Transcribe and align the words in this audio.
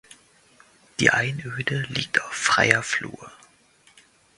Die 0.99 1.11
Einöde 1.11 1.81
liegt 1.89 2.19
auf 2.23 2.31
freier 2.31 2.81
Flur. 2.81 3.31